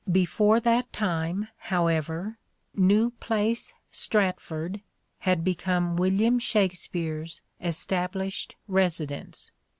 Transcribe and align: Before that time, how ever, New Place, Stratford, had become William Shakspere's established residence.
Before 0.11 0.59
that 0.59 0.91
time, 0.91 1.49
how 1.57 1.85
ever, 1.85 2.39
New 2.73 3.11
Place, 3.19 3.71
Stratford, 3.91 4.81
had 5.19 5.43
become 5.43 5.95
William 5.95 6.39
Shakspere's 6.39 7.41
established 7.61 8.55
residence. 8.67 9.51